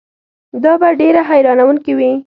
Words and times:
دا 0.63 0.73
به 0.81 0.89
ډېره 0.99 1.21
حیرانوونکې 1.29 1.91
وي. 1.97 2.11